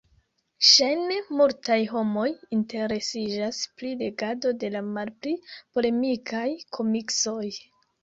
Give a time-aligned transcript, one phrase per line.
[0.69, 2.25] Ŝajne multaj homoj
[2.57, 5.37] interesiĝas pri legado de la malpli
[5.79, 6.47] polemikaj
[6.81, 7.43] komiksoj.